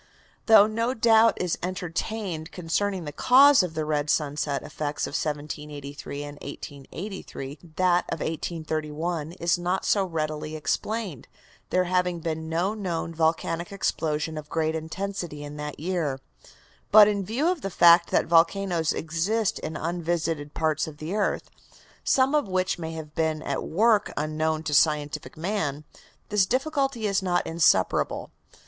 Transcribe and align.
Though 0.47 0.65
no 0.65 0.95
doubt 0.95 1.39
is 1.39 1.59
entertained 1.61 2.51
concerning 2.51 3.05
the 3.05 3.11
cause 3.11 3.61
of 3.61 3.75
the 3.75 3.85
red 3.85 4.09
sunset 4.09 4.63
effects 4.63 5.05
of 5.05 5.11
1783 5.11 6.23
and 6.23 6.39
1883, 6.41 7.59
that 7.75 8.05
of 8.11 8.19
1831 8.19 9.33
is 9.33 9.59
not 9.59 9.85
so 9.85 10.03
readily 10.03 10.55
explained, 10.55 11.27
there 11.69 11.83
having 11.83 12.19
been 12.19 12.49
no 12.49 12.73
known 12.73 13.13
volcanic 13.13 13.71
explosion 13.71 14.39
of 14.39 14.49
great 14.49 14.73
intensity 14.73 15.43
in 15.43 15.57
that 15.57 15.79
year. 15.79 16.19
But 16.91 17.07
in 17.07 17.23
view 17.23 17.47
of 17.49 17.61
the 17.61 17.69
fact 17.69 18.09
that 18.09 18.25
volcanoes 18.25 18.93
exist 18.93 19.59
in 19.59 19.77
unvisited 19.77 20.55
parts 20.55 20.87
of 20.87 20.97
the 20.97 21.13
earth, 21.13 21.51
some 22.03 22.33
of 22.33 22.47
which 22.47 22.79
may 22.79 22.93
have 22.93 23.13
been 23.13 23.43
at 23.43 23.61
work 23.61 24.11
unknown 24.17 24.63
to 24.63 24.73
scientific 24.73 25.37
man, 25.37 25.83
this 26.29 26.47
difficulty 26.47 27.05
is 27.05 27.21
not 27.21 27.45
insuperable. 27.45 28.31